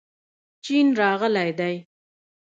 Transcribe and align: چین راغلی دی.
چین 0.63 0.87
راغلی 0.99 1.51
دی. 1.59 1.75